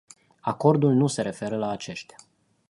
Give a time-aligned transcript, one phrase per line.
[0.41, 2.15] Acordul nu se referă la aceștia.